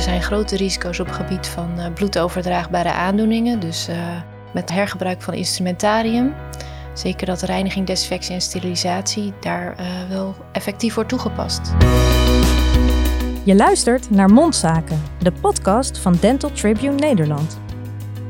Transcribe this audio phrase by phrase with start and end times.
[0.00, 3.60] er zijn grote risico's op het gebied van uh, bloedoverdraagbare aandoeningen.
[3.60, 3.96] Dus uh,
[4.52, 6.34] met hergebruik van instrumentarium.
[6.94, 11.60] Zeker dat reiniging, desinfectie en sterilisatie daar uh, wel effectief wordt toegepast.
[13.44, 17.58] Je luistert naar Mondzaken, de podcast van Dental Tribune Nederland.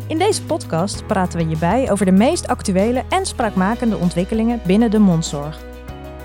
[0.07, 4.91] In deze podcast praten we je bij over de meest actuele en spraakmakende ontwikkelingen binnen
[4.91, 5.61] de mondzorg.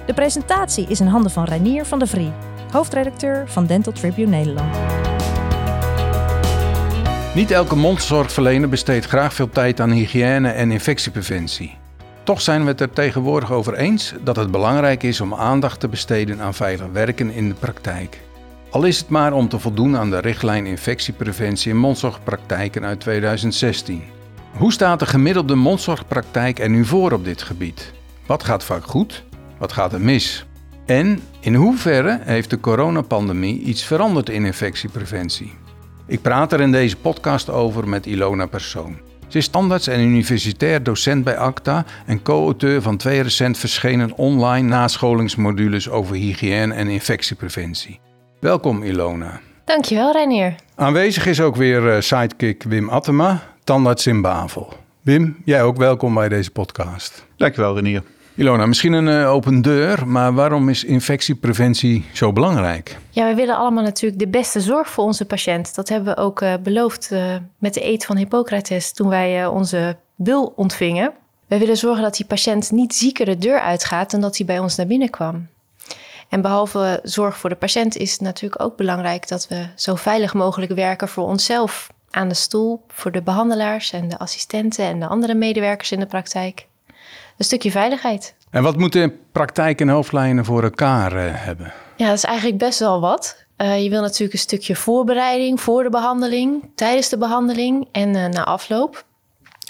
[0.05, 2.31] De presentatie is in handen van Reinier van der Vrie,
[2.71, 5.04] hoofdredacteur van Dental Tribune Nederland.
[7.35, 11.77] Niet elke mondzorgverlener besteedt graag veel tijd aan hygiëne en infectiepreventie.
[12.23, 15.87] Toch zijn we het er tegenwoordig over eens dat het belangrijk is om aandacht te
[15.87, 18.21] besteden aan veilig werken in de praktijk.
[18.69, 24.03] Al is het maar om te voldoen aan de richtlijn infectiepreventie en mondzorgpraktijken uit 2016.
[24.57, 27.93] Hoe staat de gemiddelde mondzorgpraktijk er nu voor op dit gebied?
[28.25, 29.23] Wat gaat vaak goed?
[29.57, 30.45] Wat gaat er mis?
[30.85, 35.53] En in hoeverre heeft de coronapandemie iets veranderd in infectiepreventie?
[36.07, 38.97] Ik praat er in deze podcast over met Ilona Persoon.
[39.27, 44.67] Ze is standaards en universitair docent bij ACTA en co-auteur van twee recent verschenen online
[44.67, 47.99] nascholingsmodules over hygiëne en infectiepreventie.
[48.39, 49.39] Welkom Ilona.
[49.63, 50.55] Dankjewel Reinier.
[50.75, 54.73] Aanwezig is ook weer uh, sidekick Wim Attema, tandarts in Bavel.
[55.01, 57.25] Wim, jij ook welkom bij deze podcast.
[57.37, 58.03] Dankjewel Renier.
[58.35, 62.97] Ilona, misschien een uh, open deur, maar waarom is infectiepreventie zo belangrijk?
[63.09, 65.75] Ja, we willen allemaal natuurlijk de beste zorg voor onze patiënt.
[65.75, 69.97] Dat hebben we ook uh, beloofd uh, met de eet van Hippocrates toen wij onze
[70.15, 71.13] wil ontvingen.
[71.47, 74.59] Wij willen zorgen dat die patiënt niet zieker de deur uitgaat dan dat hij bij
[74.59, 75.47] ons naar binnen kwam.
[76.29, 80.33] En behalve zorg voor de patiënt is het natuurlijk ook belangrijk dat we zo veilig
[80.33, 85.07] mogelijk werken voor onszelf aan de stoel, voor de behandelaars en de assistenten en de
[85.07, 86.67] andere medewerkers in de praktijk
[87.37, 88.35] een stukje veiligheid.
[88.49, 91.73] En wat moeten praktijk en hoofdlijnen voor elkaar uh, hebben?
[91.95, 93.45] Ja, dat is eigenlijk best wel wat.
[93.57, 98.25] Uh, je wil natuurlijk een stukje voorbereiding voor de behandeling, tijdens de behandeling en uh,
[98.25, 99.05] na afloop.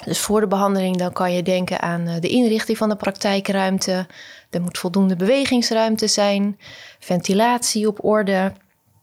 [0.06, 4.08] Dus voor de behandeling dan kan je denken aan de inrichting van de praktijkruimte.
[4.50, 6.60] Er moet voldoende bewegingsruimte zijn,
[7.00, 8.52] ventilatie op orde,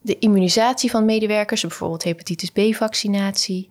[0.02, 3.68] de immunisatie van medewerkers, bijvoorbeeld hepatitis B-vaccinatie.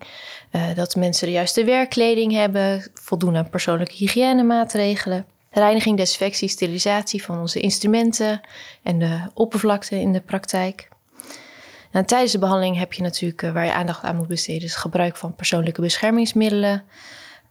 [0.52, 5.26] Uh, dat mensen de juiste werkkleding hebben, voldoen aan persoonlijke hygiënemaatregelen.
[5.50, 8.40] Reiniging, desinfectie, sterilisatie van onze instrumenten
[8.82, 10.88] en de oppervlakte in de praktijk.
[11.90, 14.74] En tijdens de behandeling heb je natuurlijk uh, waar je aandacht aan moet besteden, is
[14.74, 16.84] gebruik van persoonlijke beschermingsmiddelen.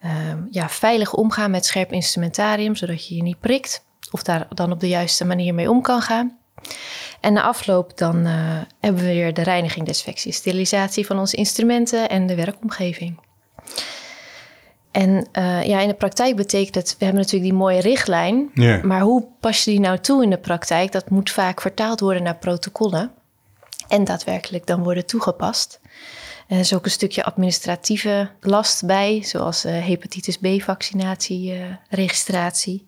[0.05, 0.11] Uh,
[0.49, 3.85] ja, veilig omgaan met scherp instrumentarium, zodat je je niet prikt.
[4.11, 6.37] Of daar dan op de juiste manier mee om kan gaan.
[7.21, 8.33] En na afloop dan uh,
[8.79, 13.19] hebben we weer de reiniging, desinfectie, sterilisatie van onze instrumenten en de werkomgeving.
[14.91, 18.83] En uh, ja, in de praktijk betekent het, we hebben natuurlijk die mooie richtlijn, yeah.
[18.83, 20.91] maar hoe pas je die nou toe in de praktijk?
[20.91, 23.11] Dat moet vaak vertaald worden naar protocollen
[23.87, 25.79] en daadwerkelijk dan worden toegepast.
[26.47, 32.87] En er is ook een stukje administratieve last bij, zoals uh, hepatitis B-vaccinatie, uh, registratie.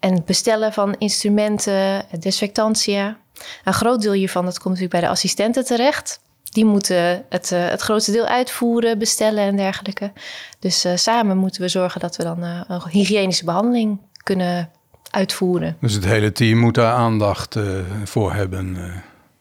[0.00, 3.16] En het bestellen van instrumenten, desinfectantia.
[3.64, 6.20] Een groot deel hiervan dat komt natuurlijk bij de assistenten terecht.
[6.42, 10.12] Die moeten het, uh, het grootste deel uitvoeren, bestellen en dergelijke.
[10.58, 14.70] Dus uh, samen moeten we zorgen dat we dan uh, een hygiënische behandeling kunnen
[15.10, 15.76] uitvoeren.
[15.80, 17.56] Dus het hele team moet daar aandacht
[18.04, 18.76] voor hebben.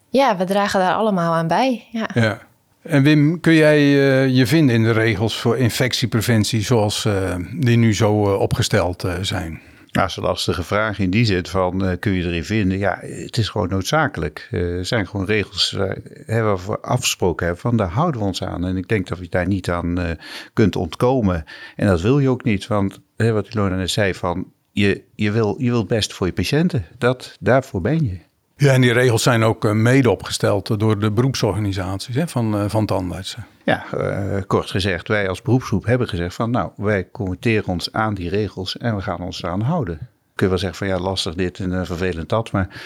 [0.09, 1.87] Ja, we dragen daar allemaal aan bij.
[1.91, 2.09] Ja.
[2.13, 2.39] ja.
[2.81, 3.81] En Wim, kun jij
[4.27, 7.07] je vinden in de regels voor infectiepreventie zoals
[7.53, 9.61] die nu zo opgesteld zijn?
[9.91, 12.77] Dat is een lastige vraag in die zin van uh, kun je erin vinden?
[12.77, 14.47] Ja, het is gewoon noodzakelijk.
[14.51, 18.65] Uh, er zijn gewoon regels uh, we afgesproken hebben van daar houden we ons aan.
[18.65, 20.17] En ik denk dat je daar niet aan
[20.53, 21.43] kunt ontkomen.
[21.75, 25.55] En dat wil je ook niet, want wat Ilona net zei van je, je, wil,
[25.57, 26.85] je wil het beste voor je patiënten.
[26.97, 28.19] Dat, daarvoor ben je.
[28.59, 33.45] Ja, en die regels zijn ook mede opgesteld door de beroepsorganisaties hè, van, van tandartsen.
[33.63, 38.13] Ja, uh, kort gezegd, wij als beroepsgroep hebben gezegd van nou, wij committeren ons aan
[38.13, 39.97] die regels en we gaan ons eraan houden.
[40.35, 42.81] Kun je wel zeggen van ja, lastig dit en uh, vervelend dat, maar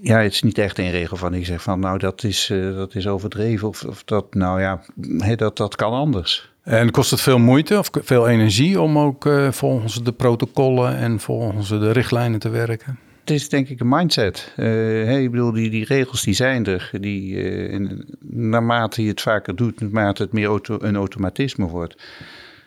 [0.00, 2.76] ja, het is niet echt een regel van ik zeg van nou, dat is, uh,
[2.76, 4.80] dat is overdreven of, of dat, nou ja,
[5.18, 6.52] hey, dat, dat kan anders.
[6.62, 11.68] En kost het veel moeite of veel energie om ook volgens de protocollen en volgens
[11.68, 12.98] de richtlijnen te werken?
[13.28, 14.52] Het is denk ik een mindset.
[14.54, 16.90] Hey, ik bedoel, die, die regels die zijn er.
[17.00, 17.88] Die, uh,
[18.20, 21.96] naarmate je het vaker doet, naarmate het meer een automatisme wordt.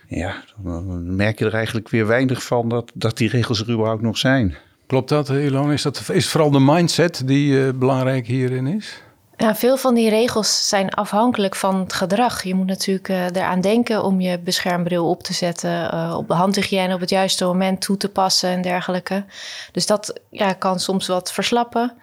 [0.07, 4.01] Ja, dan merk je er eigenlijk weer weinig van dat, dat die regels er überhaupt
[4.01, 4.55] nog zijn.
[4.87, 5.71] Klopt dat, Elon?
[5.71, 9.01] Is, dat, is vooral de mindset die uh, belangrijk hierin is?
[9.41, 12.43] Ja, veel van die regels zijn afhankelijk van het gedrag.
[12.43, 16.33] Je moet natuurlijk uh, eraan denken om je beschermbril op te zetten, uh, op de
[16.33, 19.25] handhygiëne op het juiste moment toe te passen en dergelijke.
[19.71, 21.93] Dus dat ja, kan soms wat verslappen.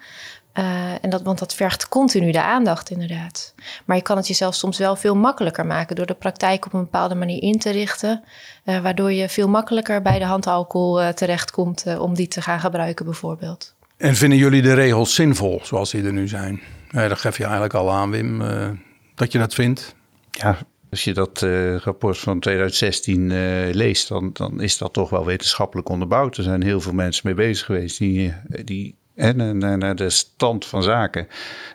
[0.53, 0.63] Uh,
[1.01, 3.53] en dat, want dat vergt continu de aandacht, inderdaad.
[3.85, 6.79] Maar je kan het jezelf soms wel veel makkelijker maken door de praktijk op een
[6.79, 8.23] bepaalde manier in te richten.
[8.63, 13.73] Waardoor je veel makkelijker bij de handalcohol terechtkomt om die te gaan gebruiken, bijvoorbeeld.
[13.97, 16.61] En vinden jullie de regels zinvol zoals die er nu zijn?
[16.89, 18.41] Ja, dat geef je eigenlijk al aan, Wim,
[19.15, 19.95] dat je dat vindt.
[20.31, 20.57] Ja,
[20.89, 25.25] als je dat uh, rapport van 2016 uh, leest, dan, dan is dat toch wel
[25.25, 26.37] wetenschappelijk onderbouwd.
[26.37, 28.33] Er zijn heel veel mensen mee bezig geweest die,
[28.63, 31.27] die en naar de stand van zaken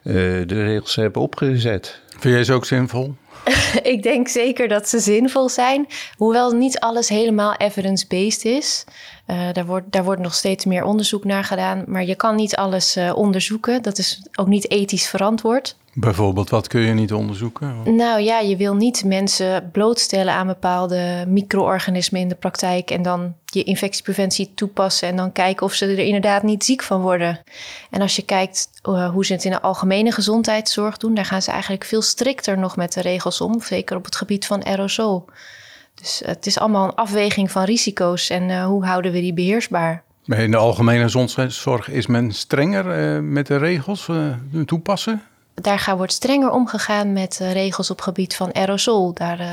[0.02, 0.14] uh,
[0.46, 2.00] de regels hebben opgezet.
[2.08, 3.14] Vind jij ze ook zinvol?
[3.82, 5.86] ik denk zeker dat ze zinvol zijn.
[6.16, 8.84] Hoewel niet alles helemaal evidence-based is.
[9.26, 11.84] Uh, daar, wordt, daar wordt nog steeds meer onderzoek naar gedaan.
[11.86, 13.82] Maar je kan niet alles uh, onderzoeken.
[13.82, 15.76] Dat is ook niet ethisch verantwoord.
[15.96, 17.96] Bijvoorbeeld, wat kun je niet onderzoeken?
[17.96, 23.34] Nou ja, je wil niet mensen blootstellen aan bepaalde micro-organismen in de praktijk en dan
[23.44, 27.40] je infectiepreventie toepassen en dan kijken of ze er inderdaad niet ziek van worden.
[27.90, 31.42] En als je kijkt uh, hoe ze het in de algemene gezondheidszorg doen, daar gaan
[31.42, 35.24] ze eigenlijk veel strikter nog met de regels om, zeker op het gebied van aerosol.
[35.94, 40.02] Dus het is allemaal een afweging van risico's en uh, hoe houden we die beheersbaar.
[40.24, 44.10] In de algemene gezondheidszorg is men strenger uh, met de regels
[44.66, 45.22] toepassen?
[45.54, 49.12] Daar wordt strenger omgegaan met uh, regels op gebied van aerosol.
[49.12, 49.46] Daar, uh,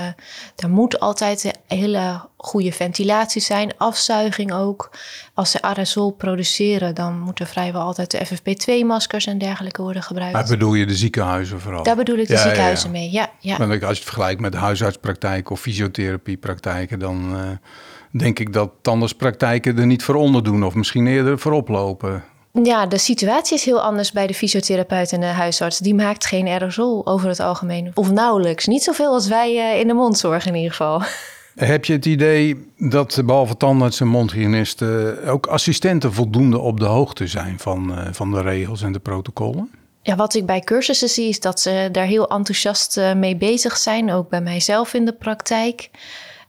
[0.55, 4.89] daar moet altijd een hele goede ventilatie zijn, afzuiging ook.
[5.33, 10.33] Als ze aerosol produceren, dan moeten vrijwel altijd de FFP2-maskers en dergelijke worden gebruikt.
[10.33, 11.83] Maar bedoel je de ziekenhuizen vooral?
[11.83, 13.01] Daar bedoel ik de ja, ziekenhuizen ja, ja.
[13.01, 13.29] mee, ja.
[13.39, 13.57] ja.
[13.57, 19.77] Maar als je het vergelijkt met huisartspraktijken of fysiotherapiepraktijken, dan uh, denk ik dat tandartspraktijken
[19.77, 22.23] er niet voor onderdoen of misschien eerder voor oplopen.
[22.53, 25.79] Ja, de situatie is heel anders bij de fysiotherapeut en de huisarts.
[25.79, 27.91] Die maakt geen aerosol over het algemeen.
[27.93, 28.65] Of nauwelijks.
[28.65, 31.01] Niet zoveel als wij uh, in de mondzorg in ieder geval.
[31.55, 35.23] Heb je het idee dat behalve tandarts en mondhygiënisten...
[35.25, 39.71] ook assistenten voldoende op de hoogte zijn van, uh, van de regels en de protocollen?
[40.01, 43.77] Ja, wat ik bij cursussen zie is dat ze daar heel enthousiast uh, mee bezig
[43.77, 44.11] zijn.
[44.11, 45.89] Ook bij mijzelf in de praktijk.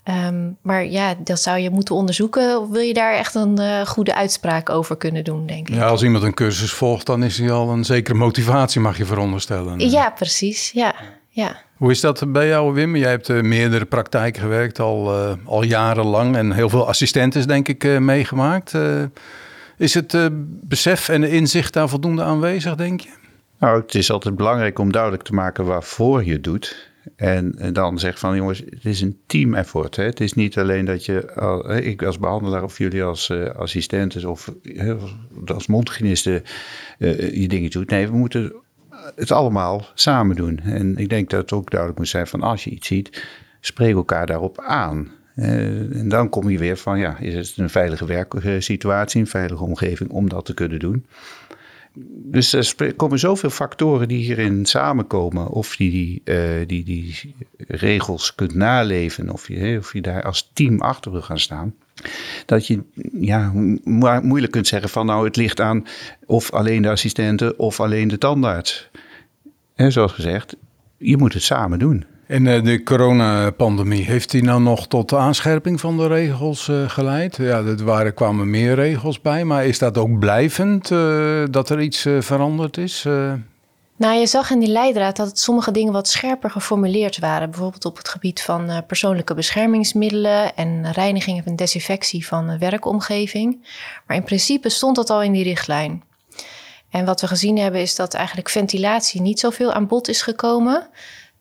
[0.09, 2.61] Um, maar ja, dat zou je moeten onderzoeken.
[2.61, 5.75] Of wil je daar echt een uh, goede uitspraak over kunnen doen, denk ik?
[5.75, 9.05] Ja, als iemand een cursus volgt, dan is hij al een zekere motivatie, mag je
[9.05, 9.91] veronderstellen.
[9.91, 10.71] Ja, precies.
[10.71, 10.95] Ja,
[11.29, 11.57] ja.
[11.77, 12.97] Hoe is dat bij jou, Wim?
[12.97, 16.37] Jij hebt uh, meerdere praktijken gewerkt, al, uh, al jarenlang.
[16.37, 18.73] En heel veel assistenten, denk ik, meegemaakt.
[19.77, 20.17] is het
[20.69, 23.11] besef en de inzicht daar voldoende aanwezig, denk je?
[23.59, 26.92] Nou, het is altijd belangrijk om duidelijk te maken waarvoor je het doet.
[27.23, 29.97] En, en, dan zeg van jongens, het is een team effort.
[29.97, 30.05] Hè?
[30.05, 34.53] Het is niet alleen dat je, ik als behandelaar of jullie als uh, assistenten of
[35.45, 36.43] als mondhygiënisten
[36.99, 37.91] uh, je dingen doet.
[37.91, 38.53] Nee, we moeten
[39.15, 40.59] het allemaal samen doen.
[40.59, 43.27] En ik denk dat het ook duidelijk moet zijn van als je iets ziet,
[43.61, 45.11] spreek elkaar daarop aan.
[45.37, 49.65] Uh, en dan kom je weer van ja, is het een veilige werksituatie, een veilige
[49.65, 51.07] omgeving om dat te kunnen doen.
[51.95, 55.49] Dus er komen zoveel factoren die hierin samenkomen.
[55.49, 60.51] Of je die, uh, die, die regels kunt naleven, of je, of je daar als
[60.53, 61.75] team achter wil gaan staan.
[62.47, 63.53] Dat je ja,
[64.23, 65.87] moeilijk kunt zeggen van nou het ligt aan
[66.27, 68.91] of alleen de assistenten of alleen de tandarts.
[69.75, 70.57] En zoals gezegd,
[70.97, 72.05] je moet het samen doen.
[72.33, 77.37] En uh, de coronapandemie, heeft die nou nog tot aanscherping van de regels uh, geleid?
[77.37, 81.81] Ja, er waren, kwamen meer regels bij, maar is dat ook blijvend uh, dat er
[81.81, 83.03] iets veranderd is?
[83.97, 87.51] Nou, je zag in die leidraad dat sommige dingen wat scherper geformuleerd waren.
[87.51, 93.69] Bijvoorbeeld op het gebied van persoonlijke beschermingsmiddelen en reiniging en desinfectie van de werkomgeving.
[94.07, 96.03] Maar in principe stond dat al in die richtlijn.
[96.91, 100.89] En wat we gezien hebben is dat eigenlijk ventilatie niet zoveel aan bod is gekomen.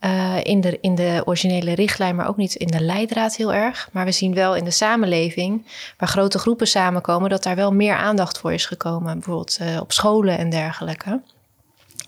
[0.05, 3.89] Uh, in, de, in de originele richtlijn, maar ook niet in de leidraad heel erg.
[3.91, 5.65] Maar we zien wel in de samenleving,
[5.97, 9.13] waar grote groepen samenkomen, dat daar wel meer aandacht voor is gekomen.
[9.13, 11.21] Bijvoorbeeld uh, op scholen en dergelijke.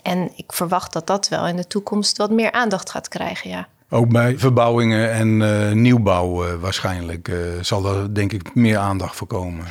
[0.02, 3.68] En ik verwacht dat dat wel in de toekomst wat meer aandacht gaat krijgen, ja.
[3.90, 7.32] Ook bij verbouwingen en uh, nieuwbouw waarschijnlijk
[7.62, 9.66] zal er denk ik meer aandacht voor komen.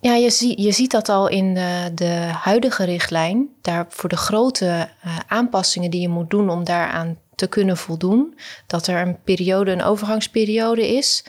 [0.00, 3.48] Ja, je, zie, je ziet dat al in de, de huidige richtlijn.
[3.60, 4.88] Daar voor de grote
[5.26, 8.34] aanpassingen die je moet doen om daaraan te kunnen voldoen.
[8.66, 11.24] Dat er een periode, een overgangsperiode is.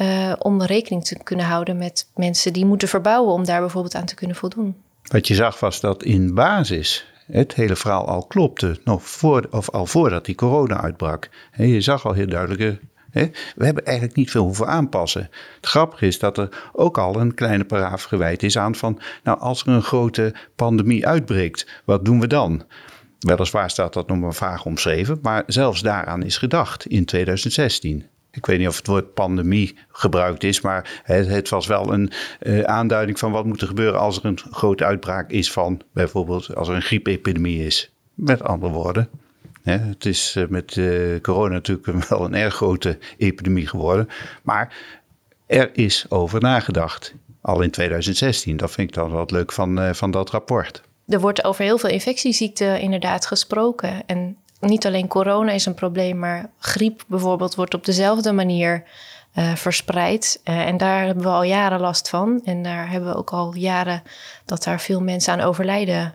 [0.00, 4.04] Uh, om rekening te kunnen houden met mensen die moeten verbouwen om daar bijvoorbeeld aan
[4.04, 4.76] te kunnen voldoen.
[5.02, 9.70] Wat je zag was dat in basis het hele verhaal al klopte, nog voor, of
[9.70, 11.28] al voordat die corona uitbrak.
[11.56, 12.80] je zag al heel duidelijk,
[13.56, 15.30] we hebben eigenlijk niet veel hoeven aanpassen.
[15.56, 19.38] Het grappige is dat er ook al een kleine paragraaf gewijd is aan van, nou
[19.38, 22.64] als er een grote pandemie uitbreekt, wat doen we dan?
[23.26, 28.06] Weliswaar staat dat nog maar vaag omschreven, maar zelfs daaraan is gedacht in 2016.
[28.30, 32.10] ik weet niet of het woord pandemie gebruikt is, maar het, het was wel een
[32.42, 36.54] uh, aanduiding van wat moet er gebeuren als er een grote uitbraak is van bijvoorbeeld
[36.54, 37.92] als er een griepepidemie is.
[38.14, 39.08] Met andere woorden,
[39.62, 44.08] hè, het is uh, met uh, corona natuurlijk wel een erg grote epidemie geworden,
[44.42, 44.76] maar
[45.46, 47.14] er is over nagedacht.
[47.40, 48.56] Al in 2016.
[48.56, 50.82] Dat vind ik dan wat leuk van, van dat rapport.
[51.08, 54.06] Er wordt over heel veel infectieziekten inderdaad gesproken.
[54.06, 58.84] En niet alleen corona is een probleem, maar griep bijvoorbeeld wordt op dezelfde manier
[59.34, 60.40] uh, verspreid.
[60.44, 62.40] Uh, en daar hebben we al jaren last van.
[62.44, 64.02] En daar hebben we ook al jaren
[64.44, 66.14] dat daar veel mensen aan overlijden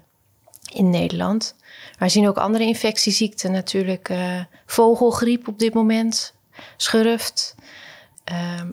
[0.73, 1.55] in Nederland.
[1.99, 4.09] Maar we zien ook andere infectieziekten natuurlijk.
[4.09, 6.33] Uh, vogelgriep op dit moment,
[6.77, 7.55] schurft,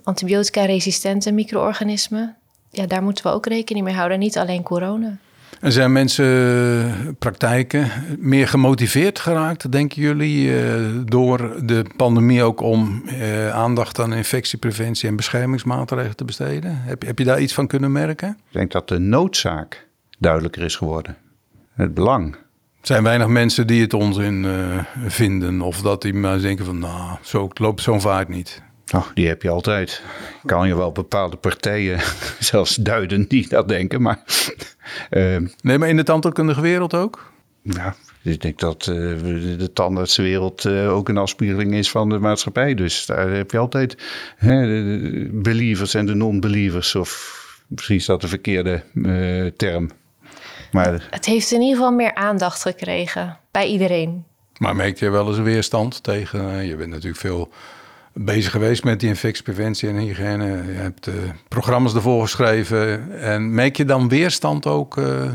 [0.02, 2.36] antibiotica-resistente micro-organismen.
[2.70, 4.18] Ja, daar moeten we ook rekening mee houden.
[4.18, 5.18] Niet alleen corona.
[5.60, 10.74] En zijn mensen, praktijken, meer gemotiveerd geraakt, denken jullie, eh,
[11.04, 16.82] door de pandemie ook om eh, aandacht aan infectiepreventie en beschermingsmaatregelen te besteden?
[16.82, 18.28] Heb, heb je daar iets van kunnen merken?
[18.28, 19.86] Ik denk dat de noodzaak
[20.18, 21.16] duidelijker is geworden.
[21.74, 22.34] Het belang.
[22.80, 26.78] Er zijn weinig mensen die het onzin uh, vinden of dat die maar denken van,
[26.78, 28.62] nou, zo loopt zo'n vaart niet.
[28.94, 30.02] Oh, die heb je altijd.
[30.44, 32.00] Kan je wel bepaalde partijen
[32.38, 34.22] zelfs duiden die dat denken, maar...
[35.10, 37.32] Uh, nee, maar in de tandheelkundige wereld ook?
[37.62, 38.96] Ja, ik denk dat uh,
[39.58, 42.74] de tandartswereld uh, ook een afspiegeling is van de maatschappij.
[42.74, 43.96] Dus daar heb je altijd
[44.36, 46.94] hè, de believers en de non-believers.
[46.94, 47.36] Of
[47.68, 49.90] precies dat de verkeerde uh, term.
[50.72, 54.24] Maar, het heeft in ieder geval meer aandacht gekregen bij iedereen.
[54.58, 56.66] Maar merk je wel eens weerstand tegen?
[56.66, 57.52] Je bent natuurlijk veel
[58.24, 60.46] bezig geweest met die infectiepreventie en hygiëne.
[60.46, 61.14] Je hebt uh,
[61.48, 63.12] programma's ervoor geschreven.
[63.20, 65.32] En merk je dan weerstand ook uh,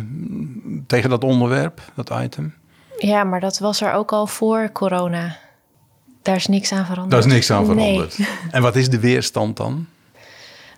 [0.88, 2.54] tegen dat onderwerp, dat item?
[2.98, 5.38] Ja, maar dat was er ook al voor corona.
[6.22, 7.12] Daar is niks aan veranderd.
[7.12, 8.18] Daar is niks aan veranderd.
[8.18, 8.28] Nee.
[8.52, 9.88] En wat is de weerstand dan?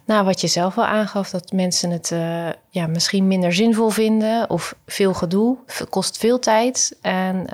[0.05, 4.49] Nou, wat je zelf al aangaf, dat mensen het uh, ja, misschien minder zinvol vinden
[4.49, 5.57] of veel gedoe,
[5.89, 7.47] kost veel tijd en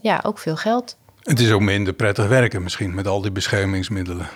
[0.00, 0.96] ja, ook veel geld.
[1.24, 4.28] Het is ook minder prettig werken misschien met al die beschermingsmiddelen.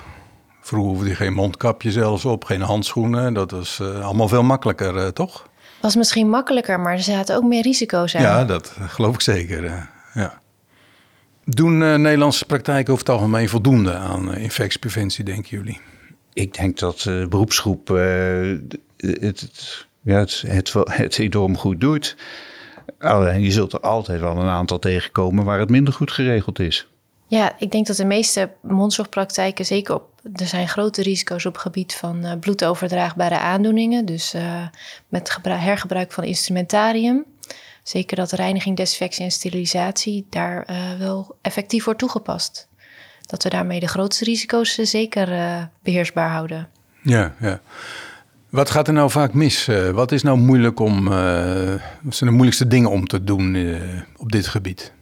[0.60, 3.34] Vroeger hoefde je geen mondkapje zelfs op, geen handschoenen.
[3.34, 5.48] Dat was uh, allemaal veel makkelijker, uh, toch?
[5.80, 8.22] Was misschien makkelijker, maar er zaten ook meer risico's aan.
[8.22, 9.64] Ja, dat geloof ik zeker.
[9.64, 9.82] Uh,
[10.14, 10.40] ja.
[11.44, 15.80] Doen Nederlandse praktijken over het algemeen voldoende aan infectiepreventie, denken jullie?
[16.32, 22.16] Ik denk dat de beroepsgroep het, het, ja, het, het, het enorm goed doet.
[22.98, 26.88] Alleen je zult er altijd wel een aantal tegenkomen waar het minder goed geregeld is.
[27.26, 31.62] Ja, ik denk dat de meeste mondzorgpraktijken, zeker op, er zijn grote risico's op het
[31.62, 34.04] gebied van uh, bloedoverdraagbare aandoeningen.
[34.04, 34.66] Dus uh,
[35.08, 37.24] met hergebruik van instrumentarium.
[37.82, 42.68] Zeker dat reiniging, desinfectie en sterilisatie daar uh, wel effectief wordt toegepast.
[43.20, 45.28] Dat we daarmee de grootste risico's zeker
[45.82, 46.68] beheersbaar houden.
[47.02, 47.60] Ja, ja.
[48.48, 49.68] Wat gaat er nou vaak mis?
[49.68, 51.12] Uh, wat is nou moeilijk om.
[51.12, 53.80] Uh, wat zijn de moeilijkste dingen om te doen uh,
[54.16, 54.92] op dit gebied?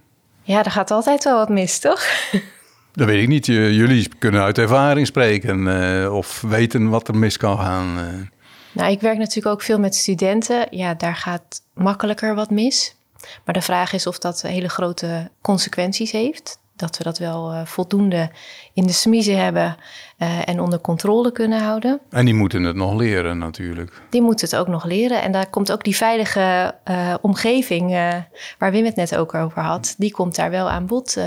[0.43, 2.05] Ja, er gaat altijd wel wat mis, toch?
[2.93, 3.47] Dat weet ik niet.
[3.47, 7.95] Jullie kunnen uit ervaring spreken of weten wat er mis kan gaan.
[8.73, 10.67] Nou, ik werk natuurlijk ook veel met studenten.
[10.71, 12.97] Ja, daar gaat makkelijker wat mis.
[13.45, 17.65] Maar de vraag is of dat hele grote consequenties heeft dat we dat wel uh,
[17.65, 18.31] voldoende
[18.73, 19.77] in de smiezen hebben
[20.19, 22.01] uh, en onder controle kunnen houden.
[22.11, 24.03] En die moeten het nog leren natuurlijk.
[24.11, 25.23] Die moeten het ook nog leren.
[25.23, 27.91] En daar komt ook die veilige uh, omgeving
[28.59, 31.19] waar Wim het net ook over had, die komt daar wel aan bod.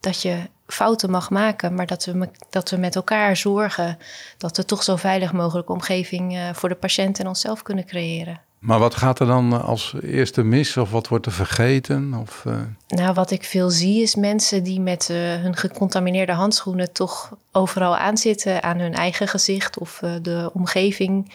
[0.00, 0.36] dat je
[0.66, 3.98] fouten mag maken, maar dat we, dat we met elkaar zorgen
[4.38, 8.45] dat we toch zo veilig mogelijk omgeving voor de patiënt en onszelf kunnen creëren.
[8.58, 12.14] Maar wat gaat er dan als eerste mis of wat wordt er vergeten?
[12.20, 12.60] Of, uh...
[12.88, 17.96] Nou, wat ik veel zie is mensen die met uh, hun gecontamineerde handschoenen toch overal
[17.96, 21.32] aanzitten aan hun eigen gezicht of uh, de omgeving.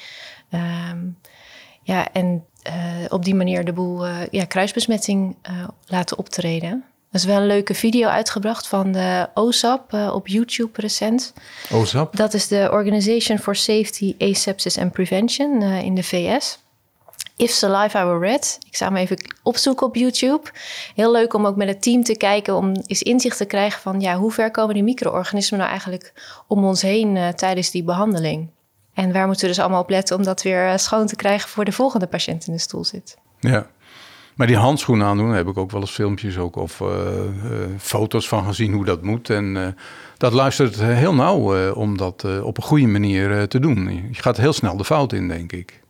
[0.92, 1.18] Um,
[1.84, 2.46] ja, en
[3.10, 5.36] op die manier de boel ja, kruisbesmetting
[5.86, 6.72] laten optreden.
[7.12, 11.34] Er is wel een leuke video uitgebracht van de OSAP op YouTube recent.
[11.72, 12.16] OSAP?
[12.16, 16.61] Dat is de Organization for Safety, Asepsis and Prevention in de VS.
[17.42, 18.58] If Saliva Were Red.
[18.68, 20.50] Ik zou hem even opzoeken op YouTube.
[20.96, 24.00] Heel leuk om ook met het team te kijken, om eens inzicht te krijgen van
[24.00, 26.14] ja, hoe ver komen die micro-organismen nou eigenlijk
[26.48, 28.50] om ons heen uh, tijdens die behandeling.
[28.94, 31.50] En waar moeten we dus allemaal op letten om dat weer eh, schoon te krijgen
[31.50, 33.18] voor de volgende patiënt in de stoel zit.
[33.40, 33.68] Ja,
[34.36, 36.90] maar die handschoenen aandoen, daar heb ik ook wel eens filmpjes ook, of uh,
[37.78, 39.30] foto's van gezien hoe dat moet.
[39.30, 39.76] En
[40.18, 44.08] dat luistert heel nauw om dat op een goede manier te doen.
[44.12, 45.82] Je gaat heel snel de fout in, denk ik.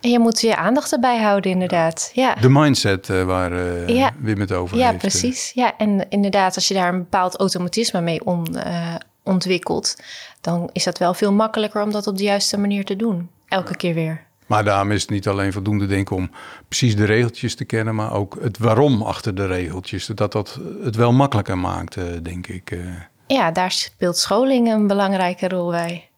[0.00, 2.10] En je moet je aandacht erbij houden, inderdaad.
[2.14, 2.34] Ja.
[2.34, 4.10] De mindset uh, waar uh, ja.
[4.18, 5.02] Wim het over ja, heeft.
[5.02, 5.52] Ja, precies.
[5.54, 9.96] Ja, en inderdaad, als je daar een bepaald automatisme mee om, uh, ontwikkelt,
[10.40, 13.30] dan is dat wel veel makkelijker om dat op de juiste manier te doen.
[13.48, 14.24] Elke keer weer.
[14.46, 16.30] Maar daarom is het niet alleen voldoende denk ik om
[16.68, 20.06] precies de regeltjes te kennen, maar ook het waarom achter de regeltjes.
[20.06, 22.70] Dat dat het wel makkelijker maakt, eh, denk ik.
[22.70, 22.78] eh.
[23.26, 26.08] Ja, daar speelt scholing een belangrijke rol bij.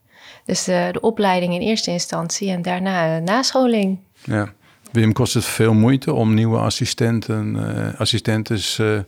[0.49, 3.99] Dus de, de opleiding in eerste instantie en daarna nascholing.
[4.23, 4.53] Ja.
[4.91, 8.99] Wim, kost het veel moeite om nieuwe assistenten, uh, assistentes uh,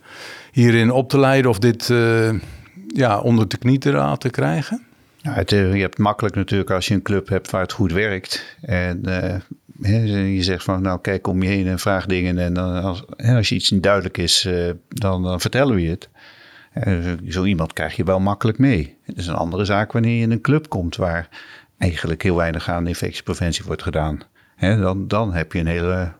[0.51, 2.33] hierin op te leiden of dit uh,
[2.87, 4.83] ja, onder de knie te, te krijgen?
[5.17, 8.55] Ja, het, je hebt makkelijk natuurlijk als je een club hebt waar het goed werkt.
[8.61, 9.01] En
[10.33, 12.37] je zegt van nou kijk om je heen en vraag dingen.
[12.37, 14.47] En dan als, als je iets niet duidelijk is,
[14.87, 16.09] dan, dan vertellen we je het.
[17.27, 18.97] Zo iemand krijg je wel makkelijk mee.
[19.03, 21.29] Het is een andere zaak wanneer je in een club komt waar
[21.77, 24.19] eigenlijk heel weinig aan infectiepreventie wordt gedaan.
[24.59, 26.11] Dan, dan heb je een hele,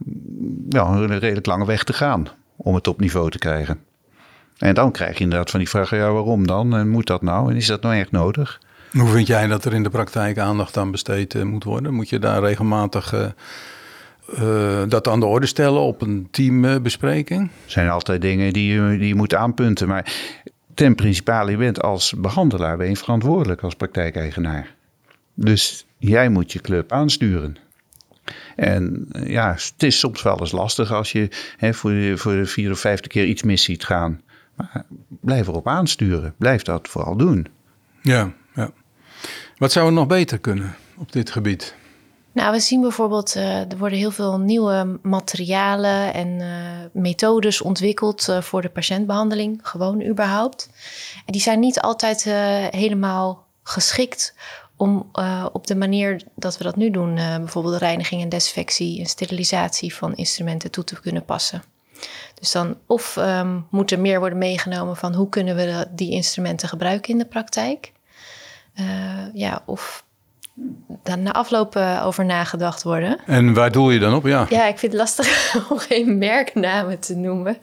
[0.70, 3.80] ja, een redelijk lange weg te gaan om het op niveau te krijgen.
[4.58, 6.76] En dan krijg je inderdaad van die vragen, ja waarom dan?
[6.76, 7.52] En moet dat nou?
[7.52, 8.60] En is dat nou echt nodig?
[8.92, 11.94] Hoe vind jij dat er in de praktijk aandacht aan besteed uh, moet worden?
[11.94, 13.26] Moet je daar regelmatig uh,
[14.40, 17.42] uh, dat aan de orde stellen op een teambespreking?
[17.42, 19.88] Er zijn altijd dingen die je, die je moet aanpunten.
[19.88, 20.14] Maar
[20.74, 24.76] ten principale, je bent als behandelaar ben je verantwoordelijk als praktijkeigenaar.
[25.34, 27.58] Dus jij moet je club aansturen.
[28.56, 32.46] En ja, het is soms wel eens lastig als je hè, voor, de, voor de
[32.46, 34.22] vierde of vijfde keer iets mis ziet gaan.
[34.56, 36.34] Maar blijf erop aansturen.
[36.38, 37.48] Blijf dat vooral doen.
[38.02, 38.72] Ja, ja.
[39.58, 41.76] Wat zou er nog beter kunnen op dit gebied?
[42.34, 46.48] Nou, we zien bijvoorbeeld, uh, er worden heel veel nieuwe materialen en uh,
[46.92, 50.70] methodes ontwikkeld uh, voor de patiëntbehandeling, gewoon überhaupt.
[51.26, 52.24] En die zijn niet altijd
[52.72, 54.36] helemaal geschikt
[54.76, 55.12] om
[55.52, 60.16] op de manier dat we dat nu doen, bijvoorbeeld reiniging en desinfectie en sterilisatie van
[60.16, 61.64] instrumenten toe te kunnen passen.
[62.34, 66.70] Dus dan of um, moet er meer worden meegenomen van hoe kunnen we die instrumenten
[66.70, 67.92] gebruiken in de praktijk.
[69.34, 70.06] Ja, of
[71.04, 73.20] dan na afloop over nagedacht worden.
[73.26, 74.26] En waar doel je dan op?
[74.26, 77.58] Ja, ja ik vind het lastig om geen merknamen te noemen.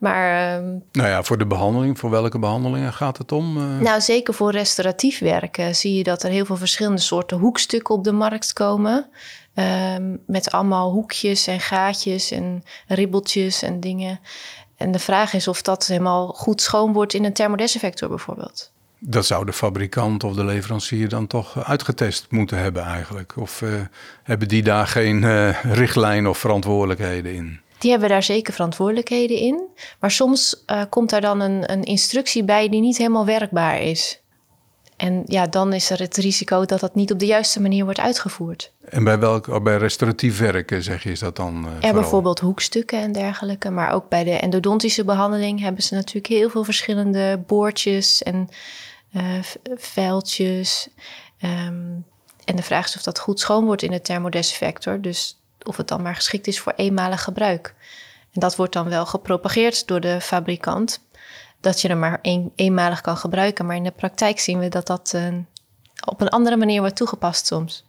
[0.00, 3.56] Maar, um, nou ja, voor de behandeling, voor welke behandelingen gaat het om?
[3.56, 3.78] Uh...
[3.80, 8.04] Nou, zeker voor restauratief werken zie je dat er heel veel verschillende soorten hoekstukken op
[8.04, 9.06] de markt komen.
[9.54, 14.20] Um, met allemaal hoekjes en gaatjes en ribbeltjes en dingen.
[14.76, 18.72] En de vraag is of dat helemaal goed schoon wordt in een thermodesinfector bijvoorbeeld.
[19.02, 23.36] Dat zou de fabrikant of de leverancier dan toch uitgetest moeten hebben eigenlijk?
[23.36, 23.70] Of uh,
[24.22, 27.60] hebben die daar geen uh, richtlijn of verantwoordelijkheden in?
[27.78, 29.62] Die hebben daar zeker verantwoordelijkheden in.
[30.00, 34.20] Maar soms uh, komt daar dan een, een, instructie bij die niet helemaal werkbaar is.
[34.96, 38.00] En ja, dan is er het risico dat dat niet op de juiste manier wordt
[38.00, 38.72] uitgevoerd.
[38.88, 41.66] En bij welk, bij restauratief werken zeg je, is dat dan?
[41.66, 43.70] Uh, ja, bijvoorbeeld hoekstukken en dergelijke.
[43.70, 48.48] Maar ook bij de endodontische behandeling hebben ze natuurlijk heel veel verschillende boordjes en
[49.76, 50.88] vuiltjes.
[51.42, 52.04] Um,
[52.44, 55.00] en de vraag is of dat goed schoon wordt in de thermodesinfector.
[55.00, 57.74] Dus of het dan maar geschikt is voor eenmalig gebruik.
[58.32, 61.00] En dat wordt dan wel gepropageerd door de fabrikant,
[61.60, 63.66] dat je er maar een, eenmalig kan gebruiken.
[63.66, 65.34] Maar in de praktijk zien we dat dat uh,
[66.06, 67.84] op een andere manier wordt toegepast soms.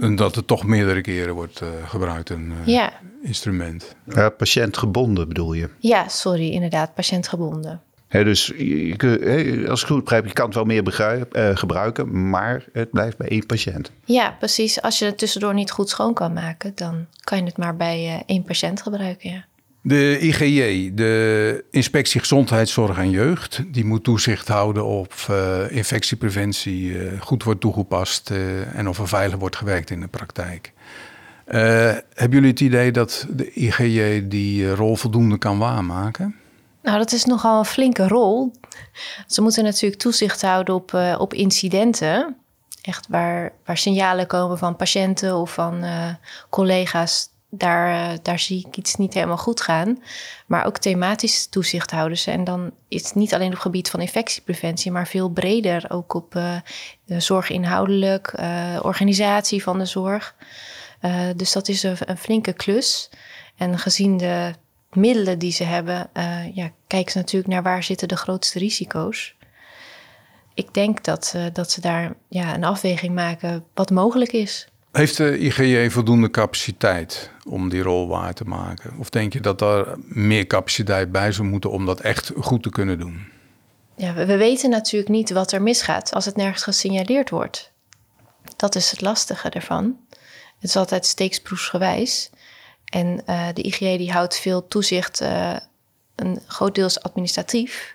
[0.00, 2.92] En dat het toch meerdere keren wordt uh, gebruikt, een uh, ja.
[3.22, 3.94] instrument.
[4.04, 5.70] Ja, patiëntgebonden bedoel je?
[5.78, 7.82] Ja, sorry, inderdaad, patiëntgebonden.
[8.16, 12.30] He, dus je, als ik goed begrijp, je kan het wel meer begrijp, uh, gebruiken,
[12.30, 13.90] maar het blijft bij één patiënt.
[14.04, 14.82] Ja, precies.
[14.82, 18.06] Als je het tussendoor niet goed schoon kan maken, dan kan je het maar bij
[18.06, 19.30] uh, één patiënt gebruiken.
[19.30, 19.44] Ja.
[19.82, 27.42] De IGJ, de Inspectie Gezondheidszorg en Jeugd, die moet toezicht houden op uh, infectiepreventie goed
[27.42, 28.32] wordt toegepast
[28.74, 30.72] en of er veilig wordt gewerkt in de praktijk.
[31.44, 36.34] hebben jullie het idee dat de IGJ die rol voldoende kan waarmaken?
[36.86, 38.52] Nou, dat is nogal een flinke rol.
[39.26, 42.36] Ze moeten natuurlijk toezicht houden op, uh, op incidenten.
[42.82, 46.08] Echt waar, waar signalen komen van patiënten of van uh,
[46.50, 47.28] collega's.
[47.50, 50.02] Daar, uh, daar zie ik iets niet helemaal goed gaan.
[50.46, 52.30] Maar ook thematisch toezicht houden ze.
[52.30, 55.84] En dan is het niet alleen op het gebied van infectiepreventie, maar veel breder.
[55.88, 56.32] Ook op
[57.04, 58.34] de zorg inhoudelijk,
[58.82, 60.34] organisatie van de zorg.
[61.36, 63.10] dus dat is een flinke klus.
[63.56, 64.54] En gezien de
[64.96, 69.34] middelen die ze hebben, uh, ja, kijken ze natuurlijk naar waar zitten de grootste risico's.
[70.54, 74.68] Ik denk dat, uh, dat ze daar ja, een afweging maken wat mogelijk is.
[74.92, 78.94] Heeft de IGJ voldoende capaciteit om die rol waar te maken?
[78.98, 82.70] Of denk je dat er meer capaciteit bij zou moeten om dat echt goed te
[82.70, 83.26] kunnen doen?
[83.96, 87.72] Ja, we, we weten natuurlijk niet wat er misgaat als het nergens gesignaleerd wordt.
[88.56, 89.96] Dat is het lastige ervan.
[90.60, 92.30] Het is altijd steeksproefsgewijs.
[92.86, 95.56] En uh, de IGJ die houdt veel toezicht, uh,
[96.14, 97.94] een groot deels administratief.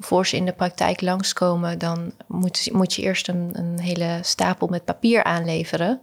[0.00, 4.66] voor ze in de praktijk langskomen, dan moet, moet je eerst een, een hele stapel
[4.66, 6.00] met papier aanleveren.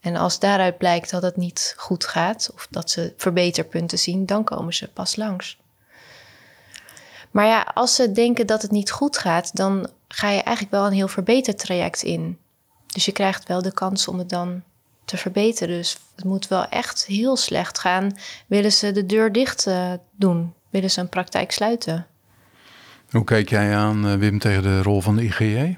[0.00, 4.44] En als daaruit blijkt dat het niet goed gaat of dat ze verbeterpunten zien, dan
[4.44, 5.58] komen ze pas langs.
[7.30, 10.86] Maar ja, als ze denken dat het niet goed gaat, dan ga je eigenlijk wel
[10.86, 12.38] een heel verbetertraject in.
[12.86, 14.62] Dus je krijgt wel de kans om het dan
[15.10, 15.76] te verbeteren.
[15.76, 18.12] Dus het moet wel echt heel slecht gaan.
[18.46, 20.52] Willen ze de deur dicht uh, doen?
[20.70, 22.06] Willen ze een praktijk sluiten?
[23.10, 25.76] Hoe kijk jij aan, eh, Wim, tegen de rol van de IGJ?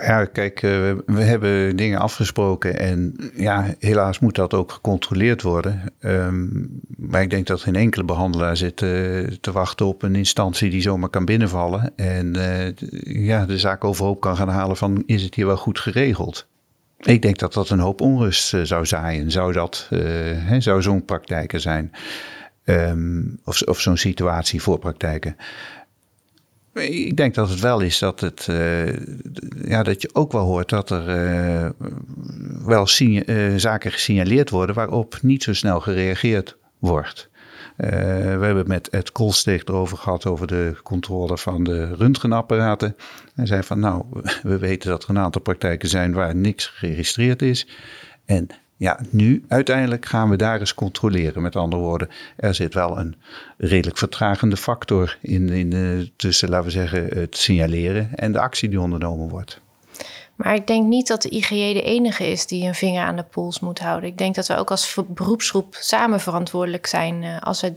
[0.00, 5.92] Ja, kijk, uh, we hebben dingen afgesproken en ja, helaas moet dat ook gecontroleerd worden.
[6.00, 8.90] Um, maar ik denk dat geen enkele behandelaar zit uh,
[9.40, 14.20] te wachten op een instantie die zomaar kan binnenvallen en uh, ja, de zaak overhoop
[14.20, 16.46] kan gaan halen van is het hier wel goed geregeld.
[17.00, 21.60] Ik denk dat dat een hoop onrust zou zaaien, zou dat, hè, zou zo'n praktijken
[21.60, 21.92] zijn.
[22.64, 25.36] Um, of, of zo'n situatie voor praktijken.
[26.74, 28.96] Ik denk dat het wel is dat, het, uh,
[29.64, 31.74] ja, dat je ook wel hoort dat er
[32.64, 32.86] wel
[33.56, 37.29] zaken gesignaleerd worden waarop niet zo snel gereageerd wordt.
[37.80, 42.96] We hebben met Ed Kolsteeg erover gehad, over de controle van de röntgenapparaten.
[43.34, 44.04] Hij zei van nou,
[44.42, 47.66] we weten dat er een aantal praktijken zijn waar niks geregistreerd is.
[48.24, 51.42] En ja, nu uiteindelijk gaan we daar eens controleren.
[51.42, 53.16] Met andere woorden, er zit wel een
[53.56, 58.68] redelijk vertragende factor in, in uh, tussen, laten we zeggen, het signaleren en de actie
[58.68, 59.60] die ondernomen wordt.
[60.42, 63.22] Maar ik denk niet dat de IGJ de enige is die een vinger aan de
[63.22, 64.08] pols moet houden.
[64.08, 67.22] Ik denk dat we ook als beroepsgroep samen verantwoordelijk zijn.
[67.22, 67.72] Uh, als we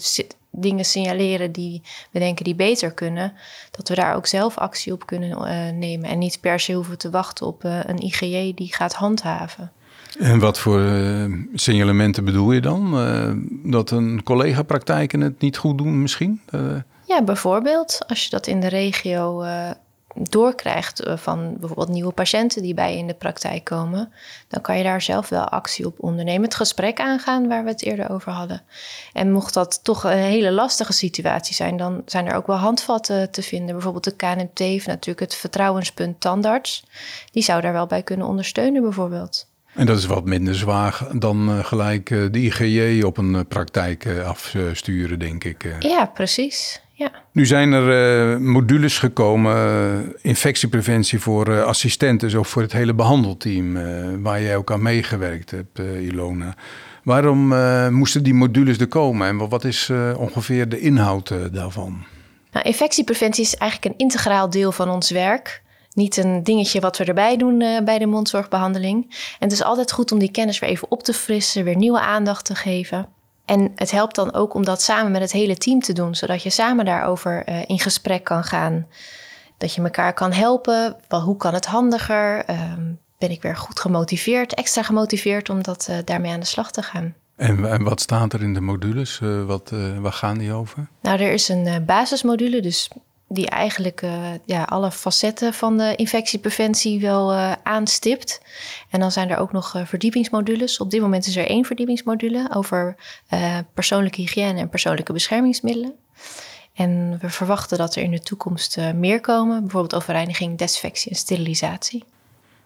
[0.52, 3.34] dingen signaleren die we denken die beter kunnen,
[3.71, 6.10] dat we daar ook zelf actie op kunnen uh, nemen.
[6.10, 9.71] En niet per se hoeven te wachten op een IGJ die gaat handhaven.
[10.19, 12.91] En wat voor uh, signalementen bedoel je dan?
[13.63, 16.41] Dat een collega-praktijken het niet goed doen misschien?
[17.08, 19.43] Ja, bijvoorbeeld als je dat in de regio
[20.13, 24.12] doorkrijgt van bijvoorbeeld nieuwe patiënten die bij je in de praktijk komen,
[24.47, 26.43] dan kan je daar zelf wel actie op ondernemen.
[26.43, 28.62] Het gesprek aangaan waar we het eerder over hadden.
[29.13, 33.32] En mocht dat toch een hele lastige situatie zijn, dan zijn er ook wel handvatten
[33.32, 33.73] te vinden.
[33.73, 36.86] Bijvoorbeeld de KNMT, natuurlijk het vertrouwenspunt tandarts.
[37.32, 39.47] Die zou daar wel bij kunnen ondersteunen bijvoorbeeld.
[39.73, 44.08] En dat is wat minder zwaar dan uh, gelijk uh, de IGJ op een praktijk
[44.26, 45.76] afsturen, denk ik.
[45.80, 46.83] Ja, precies.
[46.95, 47.12] Ja.
[47.32, 53.73] Nu zijn er modules gekomen, infectiepreventie voor assistenten, zo voor het hele behandelteam,
[54.21, 56.56] waar jij ook aan meegewerkt hebt, Ilona.
[57.03, 57.47] Waarom
[57.93, 62.06] moesten die modules er komen en wat is ongeveer de inhoud daarvan?
[62.51, 65.62] Nou, infectiepreventie is eigenlijk een integraal deel van ons werk
[65.93, 69.03] niet een dingetje wat we erbij doen bij de mondzorgbehandeling.
[69.10, 71.99] En het is altijd goed om die kennis weer even op te frissen, weer nieuwe
[71.99, 73.08] aandacht te geven.
[73.45, 76.43] En het helpt dan ook om dat samen met het hele team te doen, zodat
[76.43, 78.88] je samen daarover uh, in gesprek kan gaan.
[79.58, 80.95] Dat je elkaar kan helpen.
[81.08, 82.49] Wel, hoe kan het handiger?
[82.49, 82.73] Uh,
[83.17, 86.82] ben ik weer goed gemotiveerd, extra gemotiveerd om dat, uh, daarmee aan de slag te
[86.82, 87.15] gaan.
[87.36, 89.19] En, en, wat staat er in de modules?
[89.45, 90.88] wat, waar gaan die over?
[91.01, 92.89] Nou, er is een basismodule, dus
[93.28, 98.42] die eigenlijk uh, ja, alle facetten van de infectiepreventie wel uh, aanstipt.
[98.90, 100.78] En dan zijn er ook nog uh, verdiepingsmodules.
[100.78, 102.96] Op dit moment is er één verdiepingsmodule over
[103.74, 105.94] persoonlijke hygiëne en persoonlijke beschermingsmiddelen.
[106.74, 111.18] En we verwachten dat er in de toekomst meer komen, bijvoorbeeld over reiniging, desinfectie en
[111.18, 112.04] sterilisatie.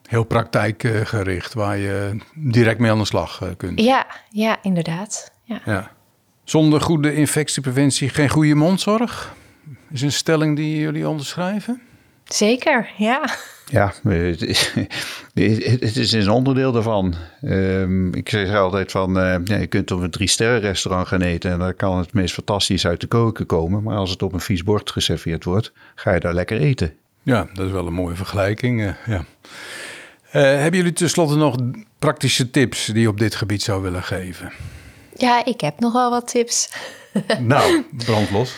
[0.07, 3.81] Heel praktijkgericht, waar je direct mee aan de slag kunt.
[3.81, 5.31] Ja, ja inderdaad.
[5.43, 5.61] Ja.
[5.65, 5.91] ja.
[6.43, 9.35] Zonder goede infectiepreventie geen goede mondzorg?
[9.91, 11.81] Is een stelling die jullie onderschrijven?
[12.23, 13.29] Zeker, ja.
[13.71, 14.73] Ja, het is,
[15.33, 17.15] het is een onderdeel daarvan.
[17.41, 21.21] Um, ik zeg altijd van, uh, ja, je kunt op een drie sterren restaurant gaan
[21.21, 23.83] eten en dan kan het meest fantastisch uit de koken komen.
[23.83, 26.93] Maar als het op een vies bord geserveerd wordt, ga je daar lekker eten.
[27.23, 28.81] Ja, dat is wel een mooie vergelijking.
[28.81, 29.17] Uh, ja.
[29.17, 29.23] Uh,
[30.31, 31.55] hebben jullie tenslotte nog
[31.99, 34.51] praktische tips die je op dit gebied zou willen geven?
[35.15, 36.73] Ja, ik heb nog wel wat tips.
[37.39, 38.55] Nou, brand los.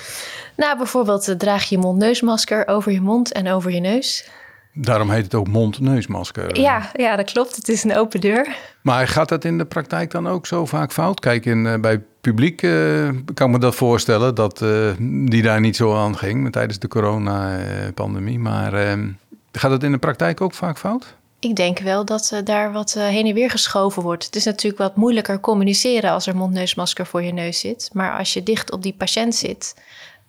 [0.59, 4.29] Nou, bijvoorbeeld uh, draag je mond-neusmasker over je mond en over je neus.
[4.73, 6.59] Daarom heet het ook mond-neusmasker.
[6.59, 7.55] Ja, ja, dat klopt.
[7.55, 8.55] Het is een open deur.
[8.81, 11.19] Maar gaat dat in de praktijk dan ook zo vaak fout?
[11.19, 14.63] Kijk, in, uh, bij publiek uh, kan me dat voorstellen dat
[14.99, 18.39] die daar niet zo aan ging tijdens de coronapandemie.
[18.39, 19.09] Maar ehm,
[19.51, 21.15] gaat het in de praktijk ook vaak fout?
[21.39, 24.25] Ik denk wel dat daar wat heen en weer geschoven wordt.
[24.25, 27.89] Het is natuurlijk wat moeilijker communiceren als er mondneusmasker voor je neus zit.
[27.93, 29.75] Maar als je dicht op die patiënt zit,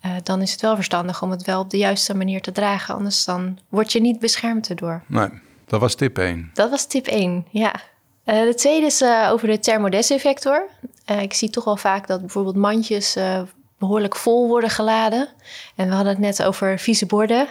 [0.05, 2.95] uh, dan is het wel verstandig om het wel op de juiste manier te dragen.
[2.95, 5.03] Anders dan word je niet beschermd erdoor.
[5.07, 5.29] Nee,
[5.65, 6.49] dat was tip 1.
[6.53, 7.75] Dat was tip 1, ja.
[8.25, 10.67] Uh, de tweede is uh, over de thermodesinfector.
[11.21, 13.17] ik zie toch wel vaak dat bijvoorbeeld mandjes
[13.81, 15.29] behoorlijk vol worden geladen.
[15.75, 17.47] En we hadden het net over vieze borden.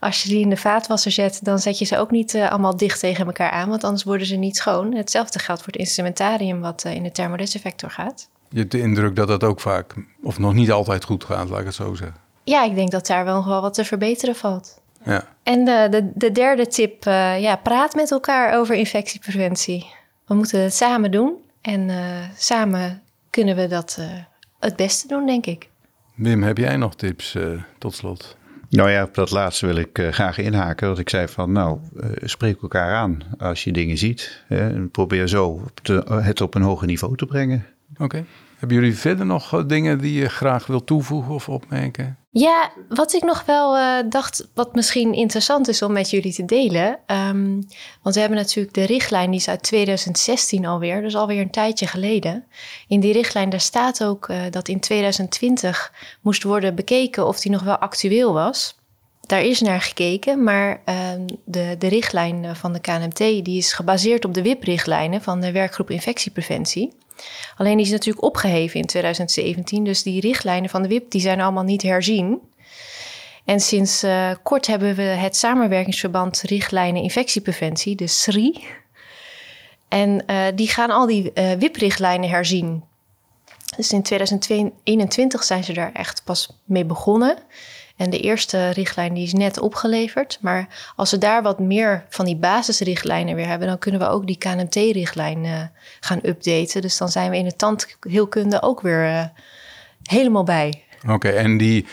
[0.00, 2.76] Als je die in de vaatwasser zet, dan zet je ze ook niet uh, allemaal
[2.76, 4.94] dicht tegen elkaar aan, want anders worden ze niet schoon.
[4.94, 8.28] Hetzelfde geldt voor het instrumentarium wat uh, in de thermodesinfector gaat.
[8.54, 11.60] Je hebt de indruk dat dat ook vaak, of nog niet altijd goed gaat, laat
[11.60, 12.16] ik het zo zeggen.
[12.44, 14.80] Ja, ik denk dat daar wel nog wel wat te verbeteren valt.
[15.04, 15.24] Ja.
[15.42, 19.86] En de, de, de derde tip, uh, ja, praat met elkaar over infectiepreventie.
[20.26, 21.90] We moeten het samen doen en
[22.36, 23.98] samen kunnen we dat
[24.60, 25.68] het beste doen, denk ik.
[26.14, 28.36] Wim, heb jij nog tips uh, tot slot?
[28.70, 30.86] Nou ja, op dat laatste wil ik uh, graag inhaken.
[30.86, 34.44] Want ik zei van, nou, uh, spreek elkaar aan als je dingen ziet.
[34.48, 37.66] en probeer zo te, het op een hoger niveau te brengen.
[37.92, 38.02] Oké.
[38.02, 38.24] Okay.
[38.58, 42.18] Hebben jullie verder nog dingen die je graag wil toevoegen of opmerken?
[42.30, 46.44] Ja, wat ik nog wel uh, dacht, wat misschien interessant is om met jullie te
[46.44, 46.98] delen.
[47.06, 47.66] Um,
[48.02, 51.86] want we hebben natuurlijk de richtlijn, die is uit 2016 alweer, dus alweer een tijdje
[51.86, 52.44] geleden.
[52.88, 57.52] In die richtlijn daar staat ook uh, dat in 2020 moest worden bekeken of die
[57.52, 58.78] nog wel actueel was.
[59.20, 60.94] Daar is naar gekeken, maar uh,
[61.44, 65.90] de, de richtlijn van de KNMT die is gebaseerd op de WIP-richtlijnen van de werkgroep
[65.90, 66.92] infectiepreventie.
[67.56, 71.40] Alleen die is natuurlijk opgeheven in 2017, dus die richtlijnen van de WIP die zijn
[71.40, 72.40] allemaal niet herzien.
[73.44, 78.64] En sinds uh, kort hebben we het samenwerkingsverband richtlijnen infectiepreventie, de SRI.
[79.88, 82.84] En uh, die gaan al die uh, WIP-richtlijnen herzien.
[83.76, 87.38] Dus in 2021 zijn ze daar echt pas mee begonnen.
[87.96, 90.38] En de eerste richtlijn die is net opgeleverd.
[90.40, 94.26] Maar als we daar wat meer van die basisrichtlijnen weer hebben, dan kunnen we ook
[94.26, 95.60] die KNMT-richtlijn uh,
[96.00, 96.82] gaan updaten.
[96.82, 99.24] Dus dan zijn we in de tandheelkunde ook weer uh,
[100.02, 100.82] helemaal bij.
[101.02, 101.86] Oké, okay, en die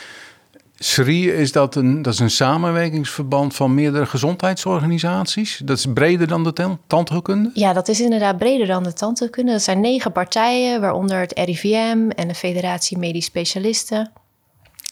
[0.77, 5.61] SRI, is dat, een, dat is een samenwerkingsverband van meerdere gezondheidsorganisaties?
[5.65, 7.51] Dat is breder dan de tandheelkunde?
[7.53, 9.51] Ja, dat is inderdaad breder dan de tandheelkunde.
[9.51, 14.11] Dat zijn negen partijen, waaronder het RIVM en de Federatie Medisch Specialisten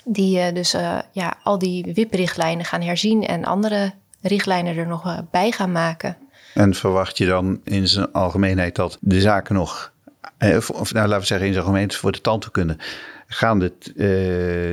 [0.06, 5.06] die uh, dus uh, ja, al die WIP-richtlijnen gaan herzien en andere richtlijnen er nog
[5.06, 6.18] uh, bij gaan maken.
[6.54, 9.94] En verwacht je dan in zijn algemeenheid dat de zaken nog,
[10.74, 12.78] of nou laten we zeggen in zijn algemeenheid voor de tandheelkunde,
[13.28, 13.74] gaan de,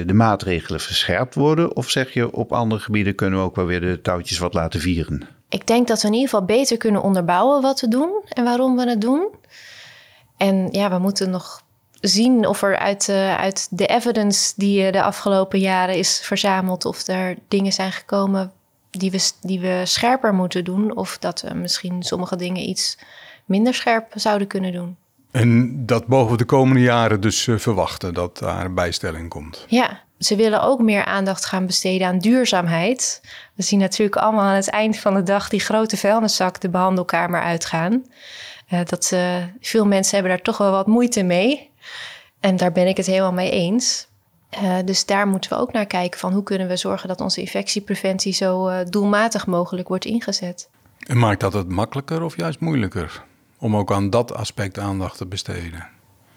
[0.07, 1.77] de maatregelen verscherpt worden?
[1.77, 4.81] Of zeg je op andere gebieden kunnen we ook wel weer de touwtjes wat laten
[4.81, 5.29] vieren?
[5.49, 8.77] Ik denk dat we in ieder geval beter kunnen onderbouwen wat we doen en waarom
[8.77, 9.29] we het doen.
[10.37, 11.63] En ja, we moeten nog
[12.01, 17.07] zien of er uit, uh, uit de evidence die de afgelopen jaren is verzameld, of
[17.07, 18.53] er dingen zijn gekomen
[18.91, 22.99] die we, die we scherper moeten doen, of dat we misschien sommige dingen iets
[23.45, 24.97] minder scherp zouden kunnen doen.
[25.31, 29.65] En dat mogen we de komende jaren dus uh, verwachten, dat daar een bijstelling komt.
[29.69, 33.21] Ja, ze willen ook meer aandacht gaan besteden aan duurzaamheid.
[33.55, 37.41] We zien natuurlijk allemaal aan het eind van de dag die grote vuilniszak de behandelkamer
[37.41, 38.05] uitgaan.
[38.73, 41.71] Uh, dat, uh, veel mensen hebben daar toch wel wat moeite mee.
[42.41, 44.07] En daar ben ik het helemaal mee eens.
[44.63, 47.41] Uh, dus daar moeten we ook naar kijken van hoe kunnen we zorgen dat onze
[47.41, 50.69] infectiepreventie zo uh, doelmatig mogelijk wordt ingezet.
[50.99, 53.25] En maakt dat het makkelijker of juist moeilijker
[53.59, 55.89] om ook aan dat aspect aandacht te besteden?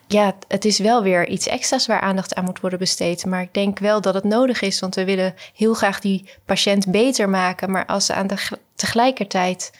[0.07, 3.25] Ja, het is wel weer iets extra's waar aandacht aan moet worden besteed.
[3.25, 6.91] Maar ik denk wel dat het nodig is, want we willen heel graag die patiënt
[6.91, 7.71] beter maken.
[7.71, 8.38] Maar als ze aan de
[8.75, 9.71] tegelijkertijd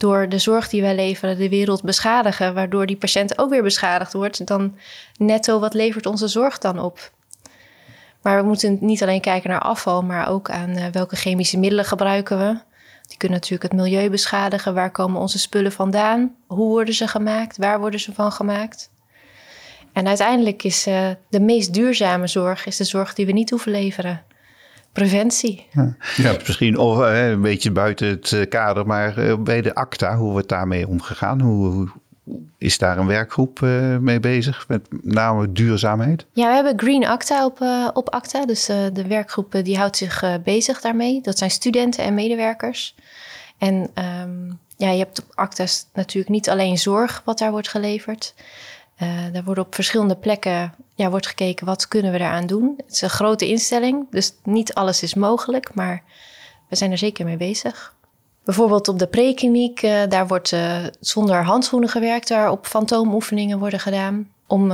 [0.00, 4.12] door de zorg die wij leveren de wereld beschadigen, waardoor die patiënt ook weer beschadigd
[4.12, 4.76] wordt, dan
[5.16, 7.10] netto wat levert onze zorg dan op?
[8.22, 11.84] Maar we moeten niet alleen kijken naar afval, maar ook aan uh, welke chemische middelen
[11.84, 12.58] gebruiken we.
[13.06, 14.74] Die kunnen natuurlijk het milieu beschadigen.
[14.74, 16.34] Waar komen onze spullen vandaan?
[16.46, 17.56] Hoe worden ze gemaakt?
[17.56, 18.90] Waar worden ze van gemaakt?
[19.92, 23.72] En uiteindelijk is uh, de meest duurzame zorg is de zorg die we niet hoeven
[23.72, 24.22] leveren
[24.92, 25.66] preventie.
[25.72, 25.96] Ja.
[26.16, 26.36] ja.
[26.46, 30.30] Misschien of, uh, een beetje buiten het uh, kader, maar uh, bij de ACTA, hoe
[30.30, 31.40] wordt daarmee omgegaan?
[31.40, 31.88] Hoe, hoe
[32.58, 33.60] is daar een werkgroep
[34.00, 36.26] mee bezig, met name duurzaamheid?
[36.32, 37.60] Ja, we hebben Green ACTA op,
[37.92, 41.20] op ACTA, dus de werkgroep die houdt zich bezig daarmee.
[41.22, 42.94] Dat zijn studenten en medewerkers.
[43.58, 43.90] En
[44.22, 48.34] um, ja, je hebt op ACTA's natuurlijk niet alleen zorg wat daar wordt geleverd.
[49.02, 52.74] Uh, daar wordt op verschillende plekken ja, wordt gekeken wat kunnen we daaraan doen.
[52.76, 56.02] Het is een grote instelling, dus niet alles is mogelijk, maar
[56.68, 57.94] we zijn er zeker mee bezig.
[58.44, 63.80] Bijvoorbeeld op de prekliniek, uh, daar wordt uh, zonder handschoenen gewerkt, waar op fantoomoefeningen worden
[63.80, 64.28] gedaan.
[64.46, 64.72] Om,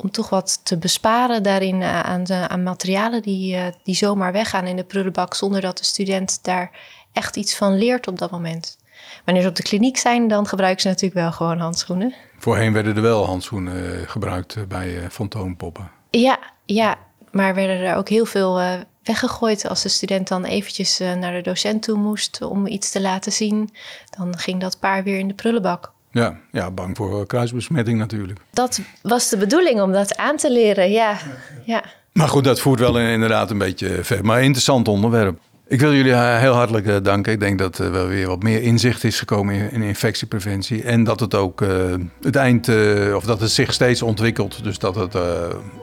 [0.00, 4.84] om toch wat te besparen daarin aan, aan materialen die, die zomaar weggaan in de
[4.84, 6.70] prullenbak, zonder dat de student daar
[7.12, 8.78] echt iets van leert op dat moment.
[9.24, 12.14] Wanneer ze op de kliniek zijn, dan gebruiken ze natuurlijk wel gewoon handschoenen.
[12.38, 15.90] Voorheen werden er wel handschoenen eh, gebruikt eh, bij uh, fantoompoppen.
[16.10, 16.96] Ja, ja,
[17.30, 18.60] maar werden er ook heel veel
[19.02, 19.68] weggegooid.
[19.68, 23.70] Als de student dan eventjes naar de docent toe moest om iets te laten zien,
[24.18, 25.92] dan ging dat paar weer in de prullenbak.
[26.10, 28.40] Ja, ja bang voor kruisbesmetting natuurlijk.
[28.50, 31.18] Dat was de bedoeling om dat aan te leren, ja.
[31.64, 31.84] ja.
[32.12, 34.24] Maar goed, dat voert wel inderdaad een beetje ver.
[34.24, 35.38] Maar interessant onderwerp.
[35.66, 37.32] Ik wil jullie heel hartelijk eh, danken.
[37.32, 40.82] Ik denk dat er wel weer wat meer inzicht is gekomen in infectiepreventie.
[40.82, 44.64] En dat het ook uh, het eind, uh, of dat het zich steeds ontwikkelt.
[44.64, 45.16] Dus dat het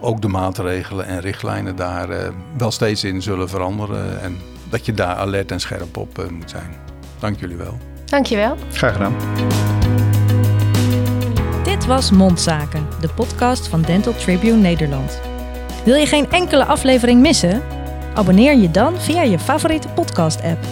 [0.02, 2.08] ook de maatregelen en richtlijnen daar
[2.58, 4.22] wel steeds in zullen veranderen.
[4.22, 4.38] En
[4.70, 6.76] dat je daar alert en scherp op moet zijn.
[7.20, 7.78] Dank jullie wel.
[8.06, 8.58] Dank je wel.
[8.72, 9.16] Graag gedaan.
[11.64, 15.22] Dit was Mondzaken, de podcast van Dental Tribune Nederland.
[15.86, 17.81] Wil je geen enkele aflevering missen?
[18.14, 20.66] Abonneer je dan via je favoriete podcast-app.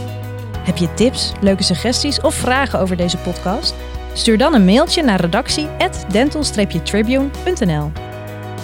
[0.59, 3.73] Heb je tips, leuke suggesties of vragen over deze podcast?
[4.13, 7.91] Stuur dan een mailtje naar redactie@dental-tribune.nl.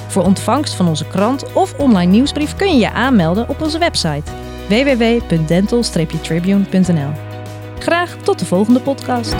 [0.07, 4.31] Voor ontvangst van onze krant of online nieuwsbrief kun je je aanmelden op onze website
[4.67, 7.11] www.dental-tribune.nl.
[7.79, 9.35] Graag tot de volgende podcast.